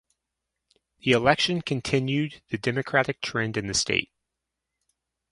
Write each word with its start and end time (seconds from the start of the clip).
This 1.05 1.15
election 1.15 1.61
continued 1.61 2.41
the 2.49 2.57
Democratic 2.57 3.21
trend 3.21 3.55
in 3.55 3.67
the 3.67 3.75
state. 3.75 4.09